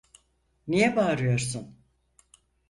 [0.67, 1.75] Niye bağırıyorsun?